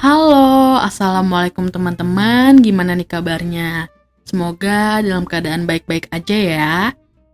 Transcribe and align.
Halo, 0.00 0.80
Assalamualaikum 0.80 1.68
teman-teman, 1.68 2.56
gimana 2.64 2.96
nih 2.96 3.04
kabarnya? 3.04 3.92
Semoga 4.24 5.04
dalam 5.04 5.28
keadaan 5.28 5.68
baik-baik 5.68 6.08
aja 6.08 6.36
ya. 6.40 6.76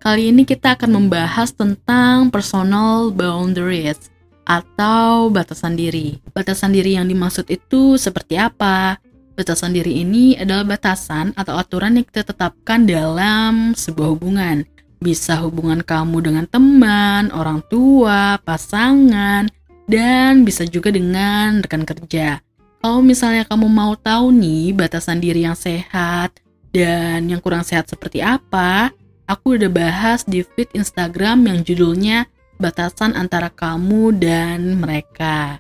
Kali 0.03 0.35
ini 0.35 0.42
kita 0.42 0.74
akan 0.74 0.98
membahas 0.98 1.54
tentang 1.54 2.26
personal 2.26 3.15
boundaries 3.15 4.10
atau 4.42 5.30
batasan 5.30 5.79
diri. 5.79 6.19
Batasan 6.34 6.74
diri 6.74 6.98
yang 6.98 7.06
dimaksud 7.06 7.47
itu 7.54 7.94
seperti 8.02 8.34
apa? 8.34 8.98
Batasan 9.38 9.71
diri 9.71 10.03
ini 10.03 10.35
adalah 10.35 10.67
batasan 10.67 11.38
atau 11.38 11.54
aturan 11.54 12.03
yang 12.03 12.06
kita 12.10 12.35
tetapkan 12.35 12.83
dalam 12.83 13.78
sebuah 13.78 14.19
hubungan. 14.19 14.67
Bisa 14.98 15.38
hubungan 15.38 15.87
kamu 15.87 16.19
dengan 16.19 16.51
teman, 16.51 17.30
orang 17.30 17.62
tua, 17.70 18.42
pasangan, 18.42 19.47
dan 19.87 20.42
bisa 20.42 20.67
juga 20.67 20.91
dengan 20.91 21.62
rekan 21.62 21.87
kerja. 21.87 22.42
Kalau 22.87 23.03
misalnya 23.03 23.43
kamu 23.43 23.67
mau 23.67 23.99
tahu 23.99 24.31
nih 24.31 24.71
batasan 24.71 25.19
diri 25.19 25.43
yang 25.43 25.59
sehat 25.59 26.39
dan 26.71 27.27
yang 27.27 27.43
kurang 27.43 27.67
sehat 27.67 27.91
seperti 27.91 28.23
apa, 28.23 28.95
aku 29.27 29.59
udah 29.59 29.67
bahas 29.67 30.23
di 30.23 30.47
feed 30.47 30.71
Instagram 30.71 31.51
yang 31.51 31.67
judulnya 31.67 32.31
Batasan 32.62 33.19
Antara 33.19 33.51
Kamu 33.51 34.15
dan 34.15 34.79
Mereka. 34.79 35.59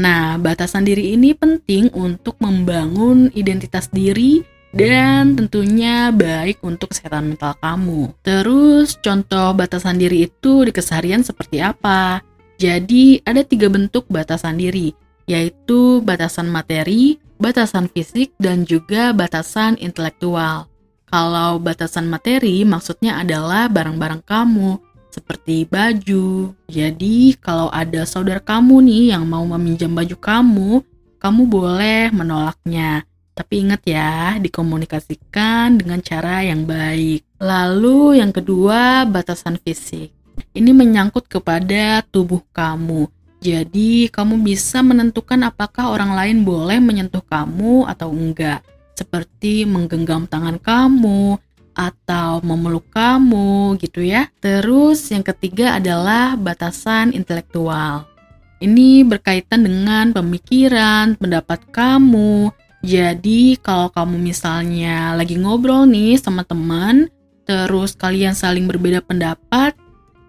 Nah, 0.00 0.40
batasan 0.40 0.88
diri 0.88 1.12
ini 1.12 1.36
penting 1.36 1.92
untuk 1.92 2.40
membangun 2.40 3.28
identitas 3.36 3.92
diri 3.92 4.40
dan 4.72 5.36
tentunya 5.36 6.08
baik 6.08 6.64
untuk 6.64 6.96
kesehatan 6.96 7.36
mental 7.36 7.52
kamu. 7.60 8.16
Terus, 8.24 8.96
contoh 9.04 9.52
batasan 9.52 10.00
diri 10.00 10.24
itu 10.24 10.64
di 10.64 10.72
keseharian 10.72 11.20
seperti 11.20 11.60
apa? 11.60 12.24
Jadi, 12.56 13.20
ada 13.28 13.44
tiga 13.44 13.68
bentuk 13.68 14.08
batasan 14.08 14.56
diri 14.56 15.01
yaitu 15.26 16.02
batasan 16.02 16.50
materi, 16.50 17.18
batasan 17.38 17.90
fisik, 17.90 18.34
dan 18.38 18.66
juga 18.66 19.10
batasan 19.10 19.78
intelektual. 19.78 20.70
Kalau 21.12 21.60
batasan 21.60 22.08
materi 22.08 22.64
maksudnya 22.64 23.20
adalah 23.20 23.68
barang-barang 23.68 24.24
kamu, 24.24 24.80
seperti 25.12 25.68
baju. 25.68 26.56
Jadi, 26.72 27.36
kalau 27.36 27.68
ada 27.68 28.08
saudara 28.08 28.40
kamu 28.40 28.80
nih 28.88 29.04
yang 29.12 29.28
mau 29.28 29.44
meminjam 29.44 29.92
baju 29.92 30.16
kamu, 30.16 30.70
kamu 31.20 31.42
boleh 31.46 32.08
menolaknya. 32.10 33.04
Tapi 33.32 33.64
ingat 33.64 33.84
ya, 33.84 34.36
dikomunikasikan 34.40 35.80
dengan 35.80 36.00
cara 36.00 36.44
yang 36.44 36.64
baik. 36.64 37.24
Lalu 37.40 38.20
yang 38.20 38.32
kedua, 38.32 39.04
batasan 39.08 39.60
fisik. 39.60 40.12
Ini 40.52 40.72
menyangkut 40.72 41.28
kepada 41.28 42.00
tubuh 42.08 42.40
kamu. 42.52 43.08
Jadi, 43.42 44.06
kamu 44.06 44.38
bisa 44.46 44.86
menentukan 44.86 45.42
apakah 45.42 45.90
orang 45.90 46.14
lain 46.14 46.46
boleh 46.46 46.78
menyentuh 46.78 47.26
kamu 47.26 47.90
atau 47.90 48.14
enggak, 48.14 48.62
seperti 48.94 49.66
menggenggam 49.66 50.30
tangan 50.30 50.62
kamu 50.62 51.42
atau 51.74 52.38
memeluk 52.46 52.86
kamu, 52.94 53.74
gitu 53.82 53.98
ya. 53.98 54.30
Terus, 54.38 55.10
yang 55.10 55.26
ketiga 55.26 55.82
adalah 55.82 56.38
batasan 56.38 57.10
intelektual. 57.10 58.06
Ini 58.62 59.02
berkaitan 59.02 59.66
dengan 59.66 60.14
pemikiran, 60.14 61.18
pendapat 61.18 61.66
kamu. 61.74 62.54
Jadi, 62.86 63.58
kalau 63.58 63.90
kamu 63.90 64.22
misalnya 64.22 65.18
lagi 65.18 65.34
ngobrol 65.34 65.82
nih 65.90 66.14
sama 66.14 66.46
teman, 66.46 67.10
terus 67.42 67.98
kalian 67.98 68.38
saling 68.38 68.70
berbeda 68.70 69.02
pendapat, 69.02 69.74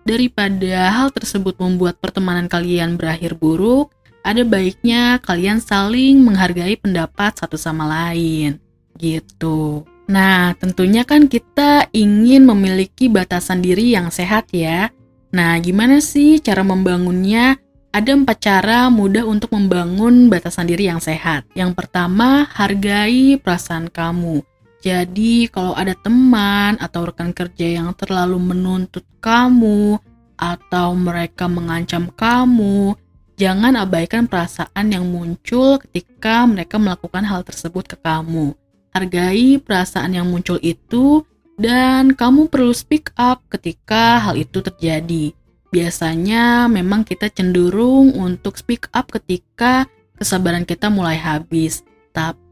Daripada 0.03 0.91
hal 0.91 1.15
tersebut 1.15 1.55
membuat 1.63 1.95
pertemanan 2.03 2.51
kalian 2.51 2.99
berakhir 2.99 3.39
buruk, 3.39 3.95
ada 4.23 4.43
baiknya 4.43 5.19
kalian 5.23 5.63
saling 5.63 6.19
menghargai 6.19 6.75
pendapat 6.75 7.39
satu 7.39 7.55
sama 7.55 7.87
lain. 7.87 8.59
Gitu. 8.99 9.87
Nah, 10.11 10.51
tentunya 10.59 11.07
kan 11.07 11.31
kita 11.31 11.87
ingin 11.95 12.43
memiliki 12.43 13.07
batasan 13.07 13.63
diri 13.63 13.95
yang 13.95 14.11
sehat 14.11 14.51
ya. 14.51 14.91
Nah, 15.31 15.55
gimana 15.63 16.03
sih 16.03 16.43
cara 16.43 16.67
membangunnya? 16.67 17.55
Ada 17.93 18.17
empat 18.17 18.37
cara 18.41 18.89
mudah 18.89 19.21
untuk 19.23 19.53
membangun 19.53 20.27
batasan 20.27 20.65
diri 20.65 20.89
yang 20.89 20.97
sehat. 20.97 21.45
Yang 21.53 21.77
pertama, 21.77 22.49
hargai 22.49 23.37
perasaan 23.37 23.87
kamu. 23.87 24.41
Jadi, 24.83 25.47
kalau 25.47 25.71
ada 25.79 25.95
teman 25.95 26.75
atau 26.75 27.07
rekan 27.07 27.31
kerja 27.31 27.79
yang 27.79 27.95
terlalu 27.95 28.35
menuntut 28.35 29.07
kamu 29.23 29.95
atau 30.35 30.91
mereka 30.91 31.47
mengancam 31.47 32.11
kamu, 32.11 32.91
jangan 33.39 33.79
abaikan 33.79 34.27
perasaan 34.27 34.91
yang 34.91 35.07
muncul 35.07 35.79
ketika 35.87 36.43
mereka 36.43 36.75
melakukan 36.75 37.23
hal 37.23 37.47
tersebut 37.47 37.95
ke 37.95 37.97
kamu. 38.03 38.51
Hargai 38.91 39.55
perasaan 39.63 40.19
yang 40.19 40.27
muncul 40.27 40.59
itu 40.59 41.23
dan 41.55 42.11
kamu 42.11 42.51
perlu 42.51 42.75
speak 42.75 43.15
up 43.15 43.39
ketika 43.47 44.19
hal 44.19 44.35
itu 44.35 44.59
terjadi. 44.59 45.31
Biasanya 45.71 46.67
memang 46.67 47.07
kita 47.07 47.31
cenderung 47.31 48.13
untuk 48.19 48.59
speak 48.59 48.91
up 48.91 49.09
ketika 49.15 49.87
kesabaran 50.19 50.67
kita 50.67 50.91
mulai 50.91 51.15
habis 51.15 51.87
tapi 52.13 52.42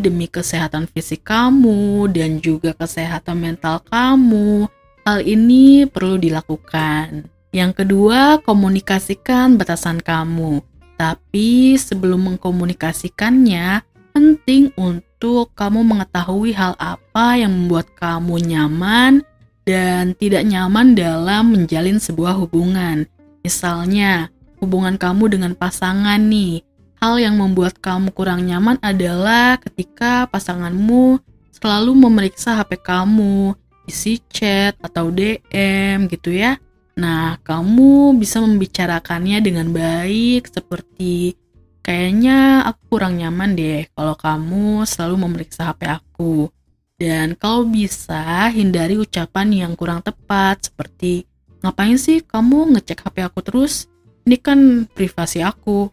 demi 0.00 0.24
kesehatan 0.30 0.88
fisik 0.88 1.28
kamu 1.28 2.08
dan 2.08 2.40
juga 2.40 2.72
kesehatan 2.72 3.36
mental 3.36 3.84
kamu, 3.84 4.70
hal 5.04 5.18
ini 5.20 5.84
perlu 5.84 6.16
dilakukan. 6.16 7.28
Yang 7.52 7.84
kedua, 7.84 8.40
komunikasikan 8.40 9.60
batasan 9.60 10.00
kamu. 10.00 10.64
Tapi 10.96 11.76
sebelum 11.76 12.32
mengkomunikasikannya, 12.32 13.84
penting 14.16 14.72
untuk 14.80 15.52
kamu 15.52 15.84
mengetahui 15.84 16.56
hal 16.56 16.72
apa 16.80 17.36
yang 17.36 17.52
membuat 17.52 17.92
kamu 17.96 18.40
nyaman 18.40 19.20
dan 19.68 20.16
tidak 20.16 20.48
nyaman 20.48 20.96
dalam 20.96 21.52
menjalin 21.52 22.00
sebuah 22.00 22.40
hubungan. 22.40 23.04
Misalnya, 23.44 24.32
hubungan 24.62 24.96
kamu 24.96 25.36
dengan 25.36 25.52
pasangan 25.52 26.22
nih, 26.22 26.62
Hal 27.02 27.18
yang 27.18 27.34
membuat 27.34 27.82
kamu 27.82 28.14
kurang 28.14 28.46
nyaman 28.46 28.78
adalah 28.78 29.58
ketika 29.58 30.30
pasanganmu 30.30 31.18
selalu 31.50 31.98
memeriksa 31.98 32.54
HP 32.54 32.78
kamu, 32.78 33.58
isi 33.90 34.22
chat 34.30 34.78
atau 34.78 35.10
DM 35.10 36.06
gitu 36.06 36.30
ya. 36.30 36.62
Nah, 36.94 37.42
kamu 37.42 38.14
bisa 38.22 38.38
membicarakannya 38.38 39.42
dengan 39.42 39.74
baik 39.74 40.46
seperti 40.46 41.34
kayaknya 41.82 42.70
aku 42.70 42.94
kurang 42.94 43.18
nyaman 43.18 43.58
deh 43.58 43.82
kalau 43.98 44.14
kamu 44.14 44.86
selalu 44.86 45.26
memeriksa 45.26 45.74
HP 45.74 45.90
aku. 45.90 46.54
Dan 46.94 47.34
kalau 47.34 47.66
bisa 47.66 48.46
hindari 48.54 48.94
ucapan 48.94 49.50
yang 49.50 49.74
kurang 49.74 50.06
tepat 50.06 50.70
seperti 50.70 51.26
ngapain 51.66 51.98
sih 51.98 52.22
kamu 52.22 52.78
ngecek 52.78 53.02
HP 53.02 53.26
aku 53.26 53.42
terus? 53.42 53.90
Ini 54.22 54.38
kan 54.38 54.86
privasi 54.86 55.42
aku 55.42 55.90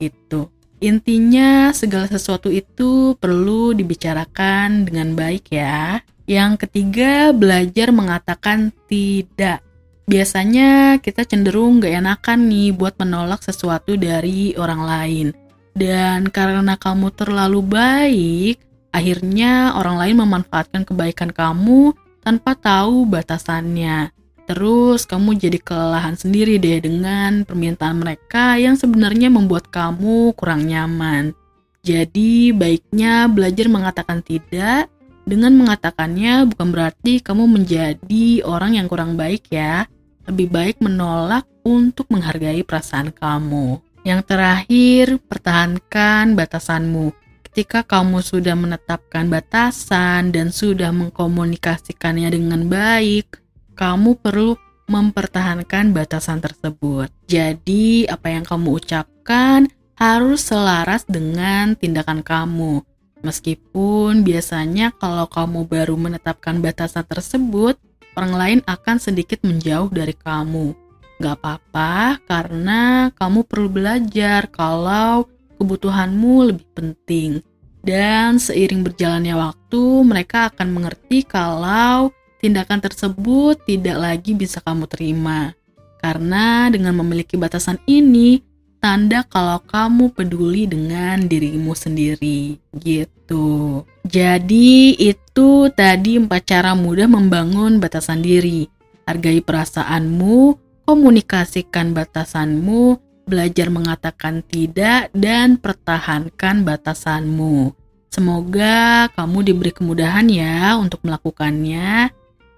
itu. 0.00 0.48
Intinya 0.80 1.76
segala 1.76 2.08
sesuatu 2.08 2.48
itu 2.48 3.12
perlu 3.20 3.76
dibicarakan 3.76 4.88
dengan 4.88 5.12
baik 5.12 5.52
ya. 5.52 6.00
Yang 6.24 6.64
ketiga, 6.66 7.36
belajar 7.36 7.92
mengatakan 7.92 8.72
tidak. 8.88 9.60
Biasanya 10.08 10.98
kita 10.98 11.22
cenderung 11.28 11.84
gak 11.84 12.00
enakan 12.00 12.48
nih 12.48 12.72
buat 12.74 12.96
menolak 12.96 13.44
sesuatu 13.44 13.94
dari 13.94 14.56
orang 14.56 14.82
lain. 14.82 15.26
Dan 15.76 16.32
karena 16.32 16.74
kamu 16.74 17.14
terlalu 17.14 17.60
baik, 17.62 18.56
akhirnya 18.90 19.76
orang 19.78 20.00
lain 20.00 20.16
memanfaatkan 20.18 20.82
kebaikan 20.82 21.30
kamu 21.30 21.94
tanpa 22.24 22.56
tahu 22.58 23.06
batasannya. 23.06 24.10
Terus 24.50 25.06
kamu 25.06 25.38
jadi 25.38 25.62
kelelahan 25.62 26.18
sendiri 26.18 26.58
deh 26.58 26.82
dengan 26.82 27.46
permintaan 27.46 28.02
mereka 28.02 28.58
yang 28.58 28.74
sebenarnya 28.74 29.30
membuat 29.30 29.70
kamu 29.70 30.34
kurang 30.34 30.66
nyaman. 30.66 31.30
Jadi 31.86 32.50
baiknya 32.50 33.30
belajar 33.30 33.70
mengatakan 33.70 34.26
tidak. 34.26 34.90
Dengan 35.22 35.54
mengatakannya 35.54 36.50
bukan 36.50 36.74
berarti 36.74 37.22
kamu 37.22 37.46
menjadi 37.46 38.42
orang 38.42 38.74
yang 38.74 38.90
kurang 38.90 39.14
baik 39.14 39.46
ya. 39.54 39.86
Lebih 40.26 40.50
baik 40.50 40.76
menolak 40.82 41.46
untuk 41.62 42.10
menghargai 42.10 42.66
perasaan 42.66 43.14
kamu. 43.14 43.78
Yang 44.02 44.34
terakhir, 44.34 45.22
pertahankan 45.30 46.34
batasanmu. 46.34 47.14
Ketika 47.46 47.86
kamu 47.86 48.18
sudah 48.18 48.58
menetapkan 48.58 49.30
batasan 49.30 50.34
dan 50.34 50.50
sudah 50.50 50.90
mengkomunikasikannya 50.90 52.34
dengan 52.34 52.66
baik, 52.66 53.38
kamu 53.80 54.20
perlu 54.20 54.60
mempertahankan 54.92 55.96
batasan 55.96 56.44
tersebut. 56.44 57.08
Jadi, 57.24 58.04
apa 58.04 58.28
yang 58.28 58.44
kamu 58.44 58.76
ucapkan 58.76 59.72
harus 59.96 60.52
selaras 60.52 61.08
dengan 61.08 61.72
tindakan 61.72 62.20
kamu. 62.20 62.84
Meskipun 63.24 64.20
biasanya 64.20 64.92
kalau 65.00 65.24
kamu 65.28 65.64
baru 65.64 65.96
menetapkan 65.96 66.60
batasan 66.60 67.08
tersebut, 67.08 67.80
orang 68.20 68.34
lain 68.36 68.60
akan 68.68 69.00
sedikit 69.00 69.40
menjauh 69.48 69.88
dari 69.88 70.12
kamu. 70.12 70.76
Gak 71.20 71.36
apa-apa, 71.40 72.20
karena 72.24 73.12
kamu 73.16 73.48
perlu 73.48 73.68
belajar 73.68 74.48
kalau 74.52 75.28
kebutuhanmu 75.60 76.52
lebih 76.52 76.68
penting. 76.72 77.44
Dan 77.80 78.36
seiring 78.36 78.84
berjalannya 78.84 79.36
waktu, 79.36 79.84
mereka 80.04 80.52
akan 80.52 80.68
mengerti 80.68 81.24
kalau 81.24 82.12
tindakan 82.40 82.80
tersebut 82.80 83.60
tidak 83.68 83.96
lagi 84.00 84.32
bisa 84.32 84.58
kamu 84.64 84.88
terima. 84.88 85.52
Karena 86.00 86.72
dengan 86.72 86.96
memiliki 86.96 87.36
batasan 87.36 87.76
ini, 87.84 88.40
tanda 88.80 89.20
kalau 89.28 89.60
kamu 89.60 90.16
peduli 90.16 90.64
dengan 90.64 91.28
dirimu 91.28 91.76
sendiri, 91.76 92.56
gitu. 92.80 93.84
Jadi, 94.08 94.96
itu 94.96 95.68
tadi 95.76 96.16
empat 96.16 96.42
cara 96.48 96.72
mudah 96.72 97.04
membangun 97.04 97.76
batasan 97.76 98.24
diri. 98.24 98.64
Hargai 99.04 99.44
perasaanmu, 99.44 100.56
komunikasikan 100.88 101.92
batasanmu, 101.92 102.96
belajar 103.28 103.68
mengatakan 103.68 104.40
tidak, 104.48 105.12
dan 105.12 105.60
pertahankan 105.60 106.64
batasanmu. 106.64 107.76
Semoga 108.10 109.06
kamu 109.14 109.46
diberi 109.46 109.70
kemudahan 109.70 110.26
ya 110.26 110.74
untuk 110.74 111.04
melakukannya. 111.06 112.10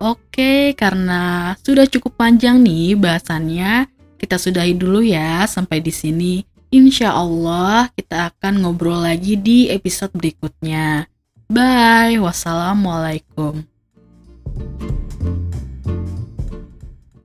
Oke, 0.03 0.75
karena 0.75 1.55
sudah 1.63 1.87
cukup 1.87 2.19
panjang 2.19 2.59
nih 2.59 2.99
bahasannya, 2.99 3.87
kita 4.19 4.35
sudahi 4.35 4.75
dulu 4.75 4.99
ya 4.99 5.47
sampai 5.47 5.79
di 5.79 5.95
sini. 5.95 6.35
Insya 6.75 7.15
Allah 7.15 7.87
kita 7.95 8.35
akan 8.35 8.67
ngobrol 8.67 9.07
lagi 9.07 9.39
di 9.39 9.71
episode 9.71 10.11
berikutnya. 10.11 11.07
Bye, 11.47 12.19
wassalamualaikum. 12.19 13.63